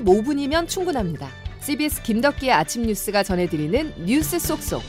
[0.00, 1.28] 15분이면 충분합니다.
[1.60, 4.82] CBS 김덕기의 아침 뉴스가 전해드리는 뉴스 속속.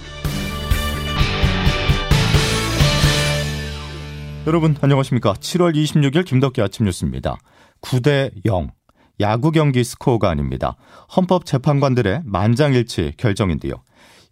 [4.45, 5.33] 여러분 안녕하십니까?
[5.33, 7.37] 7월 26일 김덕기 아침 뉴스입니다.
[7.81, 8.71] 9대 0.
[9.19, 10.77] 야구 경기 스코어가 아닙니다.
[11.15, 13.73] 헌법 재판관들의 만장일치 결정인데요.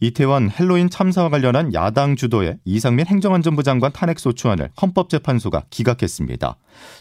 [0.02, 6.58] 이태원 핼러윈 참사와 관련한 야당 주도의 이상민 행정안전부 장관 탄핵 소추안을 헌법재판소가 기각했습니다.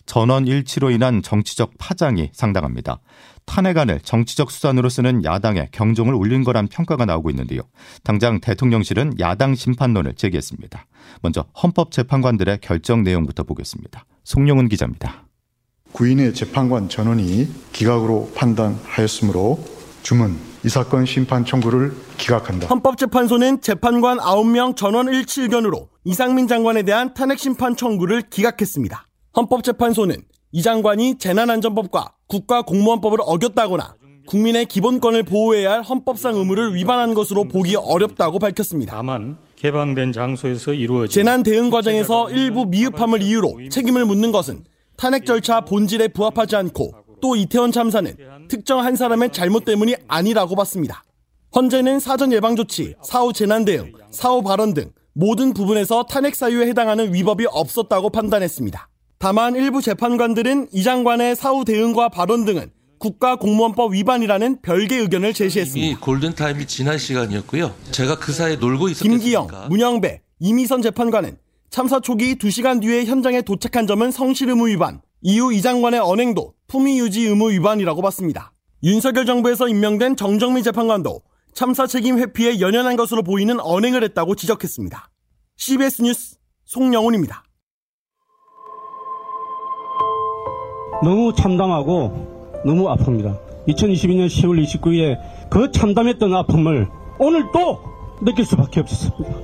[0.06, 3.00] 전원 일치로 인한 정치적 파장이 상당합니다.
[3.46, 7.60] 탄핵안을 정치적 수단으로 쓰는 야당의 경종을 울린 거란 평가가 나오고 있는데요.
[8.02, 10.86] 당장 대통령실은 야당 심판론을 제기했습니다.
[11.20, 14.06] 먼저 헌법재판관들의 결정 내용부터 보겠습니다.
[14.24, 15.24] 송영은 기자입니다.
[15.92, 22.66] 구인의 재판관 전원이 기각으로 판단하였으므로 주문 이 사건 심판 청구를 기각한다.
[22.68, 29.06] 헌법재판소는 재판관 9명 전원 일치 의견으로 이상민 장관에 대한 탄핵 심판 청구를 기각했습니다.
[29.34, 30.16] 헌법재판소는
[30.52, 33.94] 이 장관이 재난안전법과 국가공무원법을 어겼다거나
[34.27, 38.94] 국민의 기본권을 보호해야 할 헌법상 의무를 위반한 것으로 보기 어렵다고 밝혔습니다.
[38.96, 44.64] 다만 개방된 장소에서 이루어진 재난 대응 과정에서 일부 미흡함을 이유로 책임을 묻는 것은
[44.98, 48.14] 탄핵 절차 본질에 부합하지 않고 또 이태원 참사는
[48.48, 51.03] 특정 한 사람의 잘못 때문이 아니라고 봤습니다.
[51.56, 57.14] 헌재는 사전 예방 조치, 사후 재난 대응, 사후 발언 등 모든 부분에서 탄핵 사유에 해당하는
[57.14, 58.91] 위법이 없었다고 판단했습니다.
[59.19, 65.86] 다만 일부 재판관들은 이 장관의 사후 대응과 발언 등은 국가공무원법 위반이라는 별개 의견을 제시했습니다.
[65.86, 67.75] 이미 골든타임이 지난 시간이었고요.
[67.91, 71.39] 제가 그 사이에 놀고 있었습니까 김기영, 문영배, 이미선 재판관은
[71.70, 76.98] 참사 초기 2시간 뒤에 현장에 도착한 점은 성실 의무 위반, 이후 이 장관의 언행도 품위
[76.98, 78.53] 유지 의무 위반이라고 봤습니다.
[78.83, 81.22] 윤석열 정부에서 임명된 정정미 재판관도
[81.55, 85.08] 참사 책임 회피에 연연한 것으로 보이는 언행을 했다고 지적했습니다.
[85.56, 86.36] CBS 뉴스
[86.67, 87.42] 송영훈입니다.
[91.02, 93.39] 너무 참담하고 너무 아픕니다.
[93.69, 96.86] 2022년 10월 29일에 그 참담했던 아픔을
[97.19, 97.80] 오늘 또
[98.20, 99.35] 느낄 수밖에 없었습니다.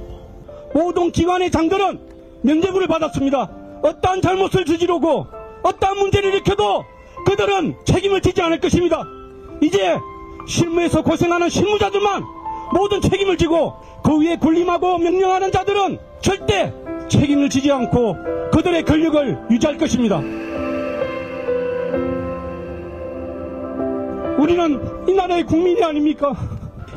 [0.75, 2.01] 모든 기관의 장들은
[2.43, 3.51] 면제부를 받았습니다.
[3.83, 6.85] 어떠한 잘못을 저지르고 어떠한 문제를 일으켜도
[7.27, 9.05] 그들은 책임을 지지 않을 것입니다.
[9.61, 9.99] 이제
[10.47, 12.25] 실무에서 고생하는 실무자들만
[12.73, 16.73] 모든 책임을 지고 그 위에 군림하고 명령하는 자들은 절대
[17.09, 18.17] 책임을 지지 않고
[18.53, 20.19] 그들의 권력을 유지할 것입니다.
[24.39, 26.35] 우리는 이 나라의 국민이 아닙니까?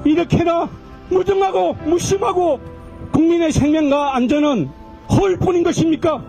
[0.06, 0.70] 이렇게나
[1.10, 2.60] 무정하고 무심하고
[3.12, 4.70] 국민의 생명과 안전은
[5.12, 6.24] 허울 뿐인 것입니까?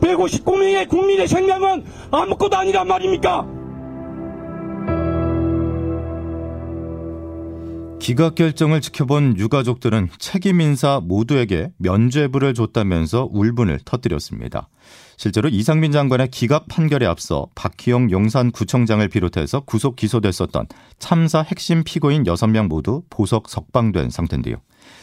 [0.00, 3.55] 159명의 국민의 생명은 아무것도 아니란 말입니까?
[8.06, 14.68] 기각 결정을 지켜본 유가족들은 책임 인사 모두에게 면죄부를 줬다면서 울분을 터뜨렸습니다.
[15.16, 20.66] 실제로 이상민 장관의 기각 판결에 앞서 박희영 용산구청장을 비롯해서 구속 기소됐었던
[21.00, 24.58] 참사 핵심 피고인 6명 모두 보석 석방된 상태인데요.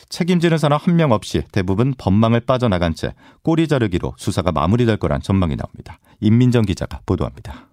[0.08, 5.58] 책임지는 사람 한 명 없이 대부분 법망을 빠져나간 채 꼬리 자르기로 수사가 마무리될 거란 전망이
[5.58, 6.00] 나옵니다.
[6.22, 7.68] 임민정 기자가 보도합니다.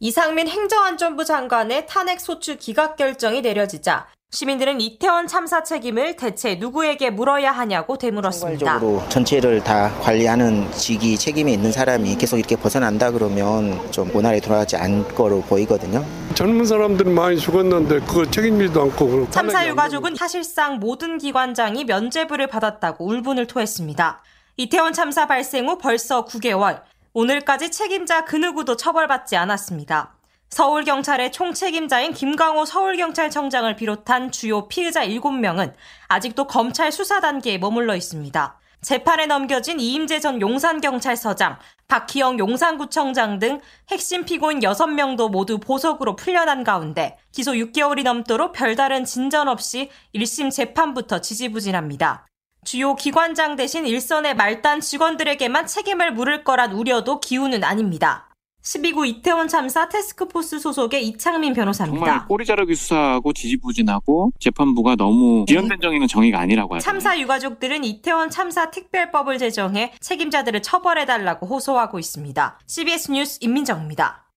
[0.00, 7.52] 이상민 행정안전부 장관의 탄핵 소추 기각 결정이 내려지자 시민들은 이태원 참사 책임을 대체 누구에게 물어야
[7.52, 8.80] 하냐고 되물었습니다.
[8.80, 14.76] 적으로 전체를 다 관리하는 직이 책임이 있는 사람이 계속 이렇게 벗어난다 그러면 좀 원활히 돌아가지
[14.76, 16.04] 않을 거로 보이거든요.
[16.34, 23.46] 젊은 사람들은 많이 죽었는데 그거 책임지도 않고 참사 유가족은 사실상 모든 기관장이 면죄부를 받았다고 울분을
[23.46, 24.20] 토했습니다.
[24.56, 30.14] 이태원 참사 발생 후 벌써 9개월, 오늘까지 책임자 그 누구도 처벌받지 않았습니다.
[30.54, 35.74] 서울경찰의 총책임자인 김강호 서울경찰청장을 비롯한 주요 피의자 7명은
[36.06, 38.60] 아직도 검찰 수사 단계에 머물러 있습니다.
[38.80, 43.60] 재판에 넘겨진 이임재 전 용산경찰서장, 박희영 용산구청장 등
[43.90, 51.20] 핵심 피고인 6명도 모두 보석으로 풀려난 가운데 기소 6개월이 넘도록 별다른 진전 없이 1심 재판부터
[51.20, 52.28] 지지부진합니다.
[52.64, 58.33] 주요 기관장 대신 일선의 말단 직원들에게만 책임을 물을 거란 우려도 기우는 아닙니다.
[58.64, 62.06] 12구 이태원 참사 테스크포스 소속의 이창민 변호사입니다.
[62.06, 66.84] 정말 꼬리 자르기 수사하고 지지부진하고 재판부가 너무 지연된 정의는 정의가 아니라고 하죠.
[66.84, 72.58] 참사 유가족들은 이태원 참사 특별법을 제정해 책임자들을 처벌해달라고 호소하고 있습니다.
[72.66, 74.30] CBS 뉴스 임민정입니다.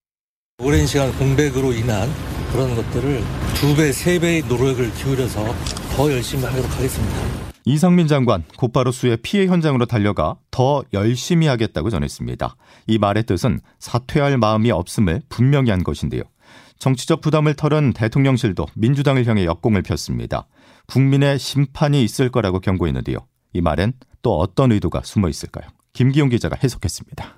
[0.62, 2.08] 오랜 시간 공백으로 인한
[2.52, 3.22] 그런 것들을
[3.54, 5.54] 두 배, 세 배의 노력을 기울여서
[5.94, 7.47] 더 열심히 하도록 하겠습니다.
[7.68, 12.56] 이상민 장관 곧바로 수해 피해 현장으로 달려가 더 열심히 하겠다고 전했습니다.
[12.86, 16.22] 이 말의 뜻은 사퇴할 마음이 없음을 분명히 한 것인데요.
[16.78, 20.46] 정치적 부담을 털은 대통령실도 민주당을 향해 역공을 폈습니다.
[20.86, 23.18] 국민의 심판이 있을 거라고 경고했는데요.
[23.52, 23.92] 이 말엔
[24.22, 25.68] 또 어떤 의도가 숨어 있을까요?
[25.92, 27.37] 김기용 기자가 해석했습니다.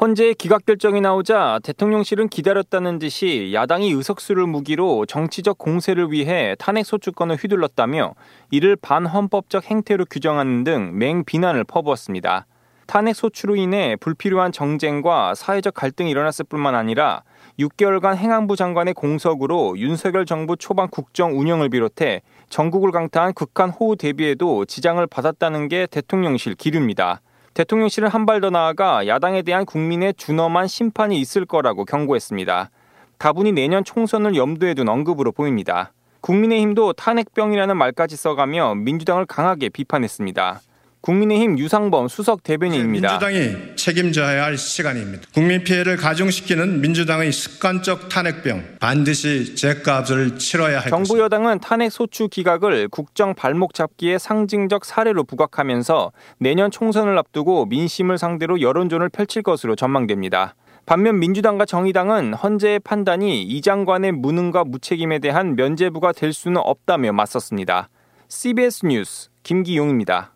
[0.00, 7.34] 헌재의 기각 결정이 나오자 대통령실은 기다렸다는 듯이 야당이 의석수를 무기로 정치적 공세를 위해 탄핵 소추권을
[7.34, 8.14] 휘둘렀다며
[8.52, 12.46] 이를 반헌법적 행태로 규정하는 등 맹비난을 퍼부었습니다.
[12.86, 17.24] 탄핵 소추로 인해 불필요한 정쟁과 사회적 갈등이 일어났을 뿐만 아니라
[17.58, 24.64] 6개월간 행안부 장관의 공석으로 윤석열 정부 초반 국정 운영을 비롯해 전국을 강타한 극한 호우 대비에도
[24.64, 27.20] 지장을 받았다는 게 대통령실 기류입니다.
[27.54, 32.70] 대통령실은 한 발 더 나아가 야당에 대한 국민의 준엄한 심판이 있을 거라고 경고했습니다.
[33.18, 35.92] 다분히 내년 총선을 염두에 둔 언급으로 보입니다.
[36.20, 40.60] 국민의힘도 탄핵병이라는 말까지 써가며 민주당을 강하게 비판했습니다.
[41.00, 43.18] 국민의힘 유상범 수석 대변인입니다.
[43.18, 45.22] 민주당이 책임져야 할 시간입니다.
[45.32, 52.88] 국민 피해를 가중시키는 민주당의 습관적 탄핵병 반드시 제값을 치러야 할 정부 여당은 탄핵 소추 기각을
[52.88, 60.54] 국정 발목 잡기의 상징적 사례로 부각하면서 내년 총선을 앞두고 민심을 상대로 여론전을 펼칠 것으로 전망됩니다.
[60.86, 67.90] 반면 민주당과 정의당은 헌재의 판단이 이 장관의 무능과 무책임에 대한 면죄부가 될 수는 없다며 맞섰습니다.
[68.28, 70.32] CBS 뉴스 김기용입니다.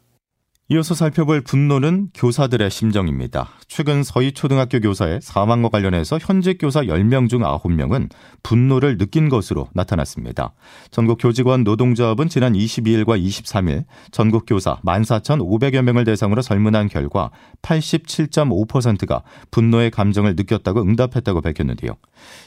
[0.72, 3.50] 이어서 살펴볼 분노는 교사들의 심정입니다.
[3.68, 8.08] 최근 서희초등학교 교사의 사망과 관련해서 현직 교사 10명 중 9명은
[8.42, 10.54] 분노를 느낀 것으로 나타났습니다.
[10.90, 17.30] 전국 교직원 노동조합은 지난 22일과 23일 전국 교사 14,500여 명을 대상으로 설문한 결과
[17.60, 21.96] 87.5%가 분노의 감정을 느꼈다고 응답했다고 밝혔는데요.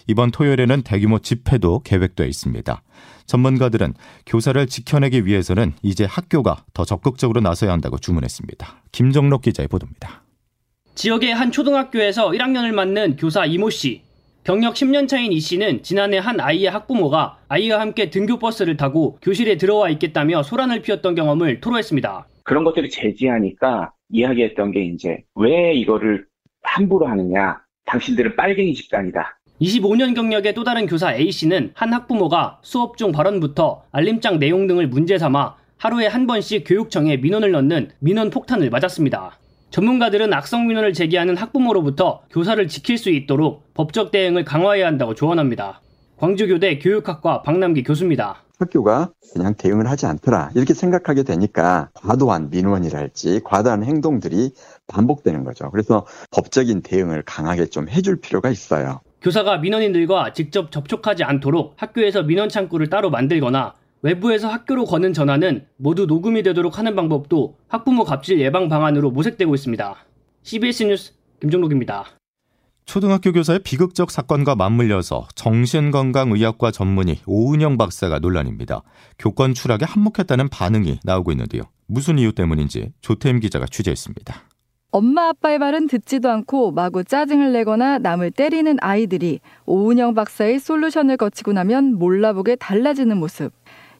[0.07, 2.81] 이번 토요일에는 대규모 집회도 계획되어 있습니다.
[3.25, 3.93] 전문가들은
[4.25, 8.83] 교사를 지켜내기 위해서는 이제 학교가 더 적극적으로 나서야 한다고 주문했습니다.
[8.91, 10.23] 김정록 기자의 보도입니다.
[10.95, 14.03] 지역의 한 초등학교에서 1학년을 맡는 교사 이모 씨.
[14.43, 19.89] 경력 10년 차인 이 씨는 지난해 한 아이의 학부모가 아이와 함께 등교버스를 타고 교실에 들어와
[19.89, 22.27] 있겠다며 소란을 피웠던 경험을 토로했습니다.
[22.43, 26.27] 그런 것들을 제지하니까 이야기했던 게 이제 왜 이거를
[26.61, 27.59] 함부로 하느냐.
[27.85, 29.39] 당신들은 빨갱이 집단이다.
[29.61, 35.17] 25년 경력의 또 다른 교사 A씨는 한 학부모가 수업 중 발언부터 알림장 내용 등을 문제
[35.17, 39.37] 삼아 하루에 한 번씩 교육청에 민원을 넣는 민원 폭탄을 맞았습니다.
[39.69, 45.81] 전문가들은 악성 민원을 제기하는 학부모로부터 교사를 지킬 수 있도록 법적 대응을 강화해야 한다고 조언합니다.
[46.17, 48.43] 광주교대 교육학과 박남기 교수입니다.
[48.57, 54.51] 학교가 그냥 대응을 하지 않더라 이렇게 생각하게 되니까 과도한 민원이랄지 과도한 행동들이
[54.87, 55.69] 반복되는 거죠.
[55.71, 59.01] 그래서 법적인 대응을 강하게 좀 해줄 필요가 있어요.
[59.25, 63.73] 교사가 민원인들과 직접 접촉하지 않도록 학교에서 민원 창구를 따로 만들거나
[64.03, 69.95] 외부에서 학교로 거는 전화는 모두 녹음이 되도록 하는 방법도 학부모 갑질 예방 방안으로 모색되고 있습니다.
[70.43, 72.05] CBS 뉴스 김종록입니다.
[72.85, 78.83] 초등학교 교사의 비극적 사건과 맞물려서 정신건강의학과 전문의 오은영 박사가 논란입니다.
[79.17, 81.63] 교권 추락에 한몫했다는 반응이 나오고 있는데요.
[81.87, 84.35] 무슨 이유 때문인지 조태임 기자가 취재했습니다.
[84.97, 91.51] 엄마 아빠의 말은 듣지도 않고 마구 짜증을 내거나 남을 때리는 아이들이 오은영 박사의 솔루션을 거치고
[91.51, 93.51] 나면 몰라보게 달라지는 모습.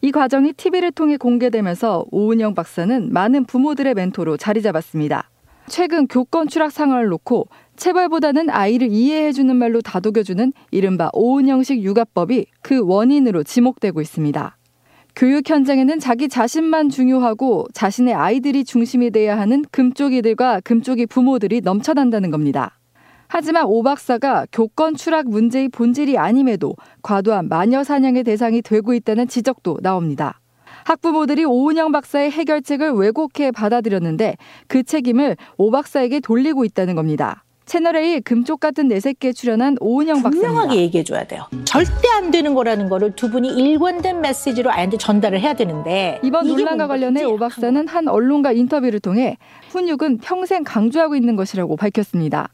[0.02, 5.30] 이 과정이 TV를 통해 공개되면서 오은영 박사는 많은 부모들의 멘토로 자리 잡았습니다.
[5.68, 13.44] 최근 교권 추락 상황을 놓고 체벌보다는 아이를 이해해주는 말로 다독여주는 이른바 오은영식 육아법이 그 원인으로
[13.44, 14.56] 지목되고 있습니다.
[15.16, 22.78] 교육 현장에는 자기 자신만 중요하고 자신의 아이들이 중심이 돼야 하는 금쪽이들과 금쪽이 부모들이 넘쳐난다는 겁니다.
[23.30, 29.78] 하지만 오 박사가 교권 추락 문제의 본질이 아님에도 과도한 마녀 사냥의 대상이 되고 있다는 지적도
[29.82, 30.42] 나옵니다.
[30.84, 34.36] 학부모들이 오은영 박사의 해결책을 왜곡해 받아들였는데
[34.68, 37.45] 그 책임을 오 박사에게 돌리고 있다는 겁니다.
[37.66, 40.48] 채널A 금쪽 같은 내 새끼에 출연한 오은영 박사입니다.
[40.48, 41.46] 분명하게 얘기해줘야 돼요.
[41.66, 46.88] 절대 안 되는 거라는 거를 두 분이 일관된 메시지로 아이한테 전달을 해야 되는데 이번 논란과
[46.88, 49.38] 관련해 오 박사는 한 언론과 인터뷰를 통해
[49.70, 52.50] 훈육은 평생 강조하고 있는 것이라고 밝혔습니다.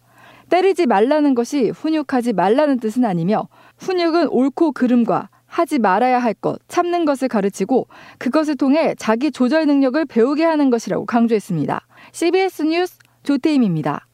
[0.50, 7.03] 때리지 말라는 것이 훈육하지 말라는 뜻은 아니며 훈육은 옳고 그름과 하지 말아야 할 것, 참는
[7.03, 7.88] 것을 가르치고
[8.18, 11.82] 그것을 통해 자기 조절 능력을 배우게 하는 것이라고 강조했습니다.
[12.13, 14.08] CBS 뉴스 조태임입니다.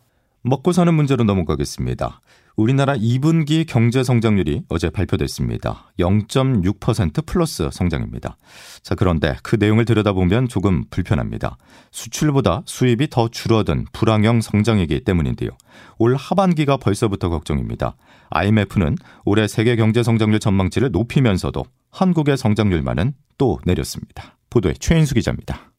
[0.44, 2.22] 먹고 사는 문제로 넘어가겠습니다.
[2.58, 5.92] 우리나라 2분기 경제 성장률이 어제 발표됐습니다.
[6.00, 8.36] 0.6% 플러스 성장입니다.
[8.82, 11.58] 자, 그런데 그 내용을 들여다보면 조금 불편합니다.
[11.92, 15.52] 수출보다 수입이 더 줄어든 불황형 성장이기 때문인데요.
[16.00, 17.96] 올 하반기가 벌써부터 걱정입니다.
[18.32, 24.36] IMF는 올해 세계 경제 성장률 전망치를 높이면서도 한국의 성장률만은 또 내렸습니다.
[24.50, 25.72] 보도에 최인수 기자입니다.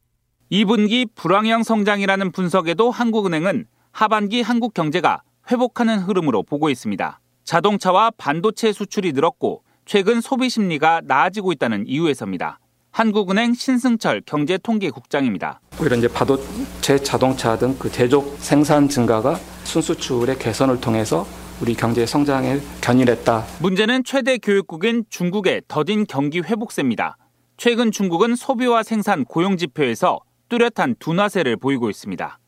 [0.49, 7.19] 2분기 불황형 성장이라는 분석에도 한국은행은 하반기 한국 경제가 회복하는 흐름으로 보고 있습니다.
[7.43, 12.59] 자동차와 반도체 수출이 늘었고 최근 소비 심리가 나아지고 있다는 이유에서입니다.
[12.91, 15.59] 한국은행 신승철 경제통계국장입니다.
[15.79, 21.25] 오히려 이제 반도체 자동차 등 그 제조 생산 증가가 순수출의 개선을 통해서
[21.61, 23.45] 우리 경제 성장에 견인했다.
[23.61, 27.17] 문제는 최대 교육국인 중국의 더딘 경기 회복세입니다.
[27.57, 30.19] 최근 중국은 소비와 생산 고용 지표에서
[30.49, 32.39] 뚜렷한 둔화세를 보이고 있습니다.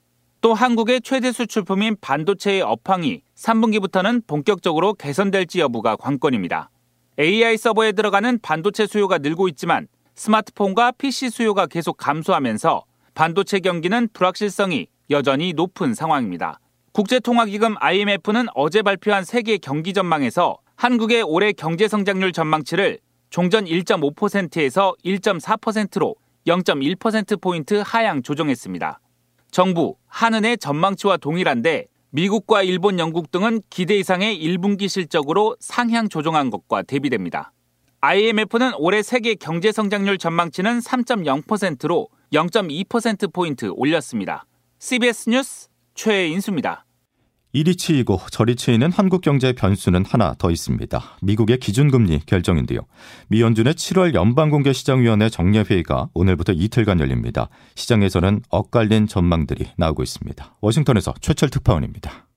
[0.41, 6.71] 또 한국의 최대 수출품인 반도체의 업황이 3분기부터는 본격적으로 개선될지 여부가 관건입니다.
[7.19, 12.83] AI 서버에 들어가는 반도체 수요가 늘고 있지만 스마트폰과 PC 수요가 계속 감소하면서
[13.13, 16.59] 반도체 경기는 불확실성이 여전히 높은 상황입니다.
[16.93, 22.97] 국제통화기금 IMF는 어제 발표한 세계 경기 전망에서 한국의 올해 경제 성장률 전망치를
[23.29, 26.15] 종전 1.5%에서 1.4%로
[26.47, 28.99] 0.1%포인트 하향 조정했습니다.
[29.51, 36.83] 정부, 한은의 전망치와 동일한데 미국과 일본, 영국 등은 기대 이상의 1분기 실적으로 상향 조정한 것과
[36.83, 37.51] 대비됩니다.
[37.99, 44.45] IMF는 올해 세계 경제 성장률 전망치는 3.0%로 0.2%포인트 올렸습니다.
[44.79, 46.85] CBS 뉴스 최인수입니다.
[47.53, 51.01] 이리 치이고 저리 치이는 한국 경제의 변수는 하나 더 있습니다.
[51.21, 52.79] 미국의 기준금리 결정인데요.
[53.27, 57.49] 미 연준의 7월 연방공개시장위원회 정례회의가 오늘부터 이틀간 열립니다.
[57.75, 60.55] 시장에서는 엇갈린 전망들이 나오고 있습니다.
[60.61, 62.30] 워싱턴에서 최철 특파원입니다.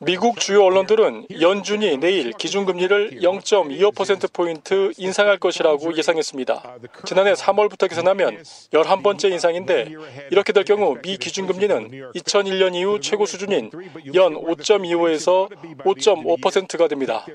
[0.00, 6.76] 미국 주요 언론들은 연준이 내일 기준금리를 0.25%포인트 인상할 것이라고 예상했습니다.
[7.04, 8.36] 지난해 3월부터 계산하면
[8.72, 9.92] 11번째 인상인데
[10.30, 13.72] 이렇게 될 경우 미 기준금리는 2001년 이후 최고 수준인
[14.14, 17.26] 연 5.25에서 5.5%가 됩니다.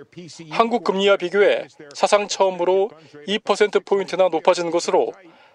[0.50, 2.92] 한국 금리와 비교해 사상 처음으로
[3.28, 5.12] 2%포인트나 높아지는 것으로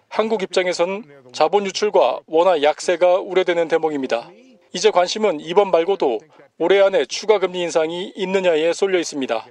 [0.09, 4.29] 한국 입장에선 자본 유출과 원화 약세가 우려되는 대목입니다.
[4.71, 6.19] 이제 관심은 이번 말고도
[6.59, 9.45] 올해 안에 추가 금리 인상이 있느냐에 쏠려 있습니다.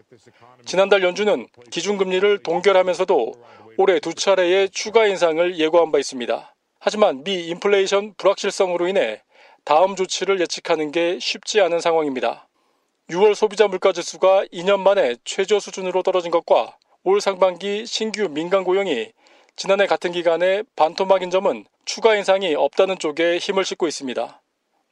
[0.65, 3.33] 지난달 연준은 기준금리를 동결하면서도
[3.79, 6.55] 올해 두 차례의 추가 인상을 예고한 바 있습니다.
[6.79, 9.23] 하지만 미 인플레이션 불확실성으로 인해
[9.65, 12.49] 다음 조치를 예측하는 게 쉽지 않은 상황입니다.
[13.11, 19.13] 6월 소비자 물가 지수가 2년 만에 최저 수준으로 떨어진 것과 올 상반기 신규 민간 고용이
[19.57, 24.41] 지난해 같은 기간에 반토막인 점은 추가 인상이 없다는 쪽에 힘을 싣고 있습니다.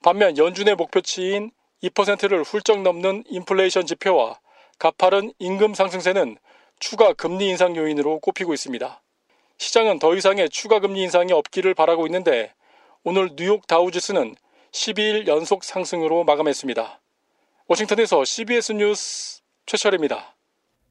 [0.07, 1.51] 반면 연준의 목표치인
[1.83, 4.39] 2%를 훌쩍 넘는 인플레이션 지표와
[4.79, 6.37] 가파른 임금 상승세는
[6.79, 9.03] 추가 금리 인상 요인으로 꼽히고 있습니다.
[9.59, 12.55] 시장은 더 이상의 추가 금리 인상이 없기를 바라고 있는데
[13.03, 14.37] 오늘 뉴욕 다우지수는
[14.71, 17.01] 12일 연속 상승으로 마감했습니다.
[17.67, 20.36] 워싱턴에서 CBS 뉴스 최철입니다.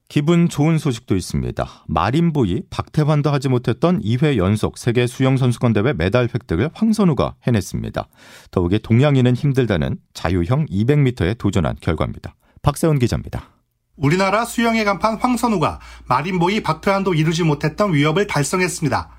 [0.07, 1.67] 기분 좋은 소식도 있습니다.
[1.87, 8.07] 마린보이 박태환도 하지 못했던 2회 연속 세계 수영 선수권 대회 메달 획득을 황선우가 해냈습니다.
[8.51, 12.35] 더욱이 동양인은 힘들다는 자유형 200m에 도전한 결과입니다.
[12.61, 13.49] 박세훈 기자입니다.
[13.95, 19.09] 우리나라 수영의 간판 황선우가 마린보이 박태환도 이루지 못했던 위협을 달성했습니다.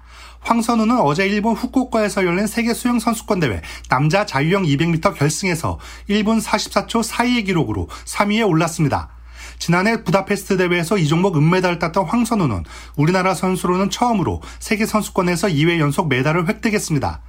[0.40, 7.02] 황선우는 어제 일본 후쿠오카에서 열린 세계 수영 선수권 대회 남자 자유형 200m 결승에서 1분 44초
[7.02, 9.15] 42의 기록으로 3위에 올랐습니다.
[9.58, 12.64] 지난해 부다페스트 대회에서 이 종목 은메달을 땄던 황선우는
[12.96, 17.20] 우리나라 선수로는 처음으로 세계 선수권에서 2회 연속 메달을 획득했습니다.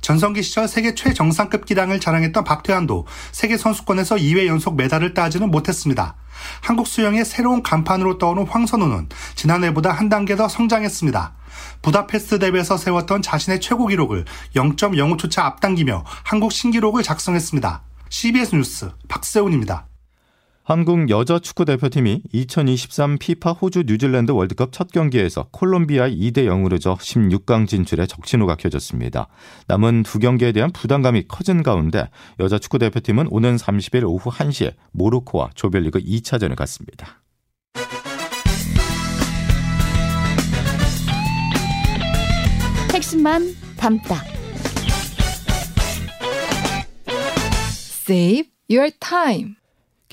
[0.00, 6.14] 전성기 시절 세계 최정상급 기량을 자랑했던 박태환도 세계 선수권에서 2회 연속 메달을 따지는 못했습니다.
[6.60, 11.34] 한국 수영의 새로운 간판으로 떠오른 황선우는 지난해보다 한 단계 더 성장했습니다.
[11.82, 14.24] 부다페스트 대회에서 세웠던 자신의 최고 기록을
[14.54, 17.82] 0.05초차 앞당기며 한국 신기록을 작성했습니다.
[18.08, 19.86] CBS 뉴스 박세훈입니다.
[20.68, 26.96] 한국 여자 축구 대표팀이 2023 피파 호주 뉴질랜드 월드컵 첫 경기에서 콜롬비아 2대 0으로 져
[26.96, 29.28] 16강 진출에 적신호가 켜졌습니다.
[29.68, 35.50] 남은 두 경기에 대한 부담감이 커진 가운데 여자 축구 대표팀은 오는 30일 오후 1시에 모로코와
[35.54, 37.22] 조별리그 2차전을 갖습니다.
[42.92, 44.16] 핵심만 담다.
[48.08, 49.54] Save your time.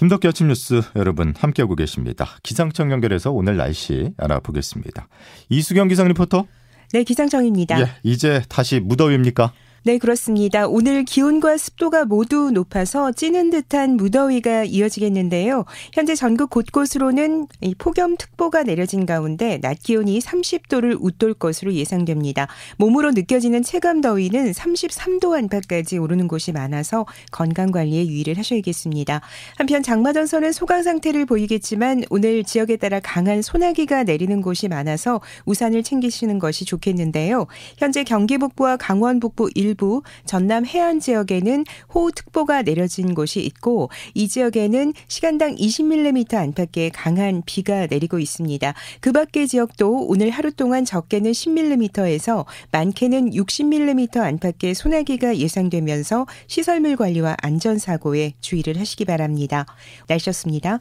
[0.03, 2.27] 김덕기 아침 뉴스 여러분 함께하고 계십니다.
[2.43, 5.07] 기상청 연결해서 오늘 날씨 알아보겠습니다.
[5.47, 6.45] 이수경 기상 리포터.
[6.91, 7.79] 네, 기상청입니다.
[7.79, 9.53] 예, 이제 다시 무더위입니까?
[9.85, 10.65] 네, 그렇습니다.
[10.65, 15.65] 오늘 기온과 습도가 모두 높아서 찌는 듯한 무더위가 이어지겠는데요.
[15.91, 17.47] 현재 전국 곳곳으로는
[17.79, 22.47] 폭염특보가 내려진 가운데 낮 기온이 30도를 웃돌 것으로 예상됩니다.
[22.77, 29.19] 몸으로 느껴지는 체감 더위는 33도 안팎까지 오르는 곳이 많아서 건강 관리에 유의를 하셔야겠습니다.
[29.57, 36.39] 한편 장마전선은 소강 상태를 보이겠지만 오늘 지역에 따라 강한 소나기가 내리는 곳이 많아서 우산을 챙기시는
[36.39, 37.47] 것이 좋겠는데요.
[37.77, 44.27] 현재 경기 북부와 강원 북부 일 일부, 전남 해안 지역에는 호우특보가 내려진 곳이 있고 이
[44.27, 48.73] 지역에는 시간당 20mm 안팎의 강한 비가 내리고 있습니다.
[49.01, 57.35] 그 밖의 지역도 오늘 하루 동안 적게는 10mm에서 많게는 60mm 안팎의 소나기가 예상되면서 시설물 관리와
[57.41, 59.65] 안전사고에 주의를 하시기 바랍니다.
[60.07, 60.79] 날씨였습니다.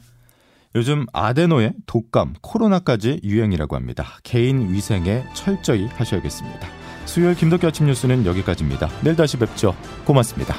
[0.75, 4.17] 요즘 아데노의 독감, 코로나까지 유행이라고 합니다.
[4.23, 6.82] 개인 위생에 철저히 하셔야겠습니다.
[7.05, 8.89] 수요일 김덕기 아침 뉴스는 여기까지입니다.
[9.01, 9.75] 내일 다시 뵙죠.
[10.05, 10.55] 고맙습니다.